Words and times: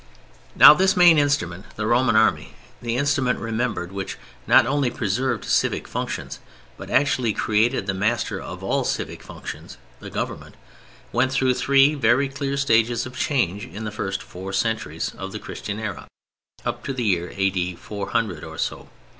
Now 0.55 0.73
this 0.73 0.97
main 0.97 1.19
instrument, 1.19 1.63
the 1.75 1.85
Roman 1.85 2.15
Army—the 2.15 2.97
instrument, 2.97 3.37
remember, 3.37 3.85
which 3.85 4.17
not 4.47 4.65
only 4.65 4.89
preserved 4.89 5.45
civil 5.45 5.81
functions, 5.85 6.39
but 6.75 6.89
actually 6.89 7.33
created 7.33 7.85
the 7.85 7.93
master 7.93 8.41
of 8.41 8.63
all 8.63 8.83
civic 8.83 9.21
functions, 9.21 9.77
the 9.99 10.09
Government—went 10.09 11.31
through 11.31 11.53
three 11.53 11.93
very 11.93 12.29
clear 12.29 12.57
stages 12.57 13.05
of 13.05 13.15
change 13.15 13.63
in 13.67 13.83
the 13.83 13.91
first 13.91 14.23
four 14.23 14.51
centuries 14.53 15.13
of 15.19 15.33
the 15.33 15.39
Christian 15.39 15.79
era—up 15.79 16.83
to 16.83 16.93
the 16.93 17.03
year 17.05 17.31
A.D. 17.37 17.75
400 17.75 18.43
or 18.43 18.57
so. 18.57 18.89